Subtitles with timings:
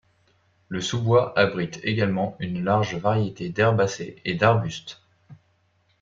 [0.67, 4.99] Le sous-bois abrite également une large variété d'herbacées et d'arbustes.